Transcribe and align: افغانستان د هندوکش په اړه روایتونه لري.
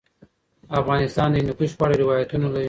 افغانستان 0.79 1.27
د 1.31 1.35
هندوکش 1.39 1.71
په 1.77 1.83
اړه 1.85 1.95
روایتونه 2.03 2.45
لري. 2.53 2.59